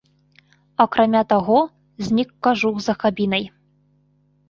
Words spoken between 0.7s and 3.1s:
Акрамя таго, знік кажух за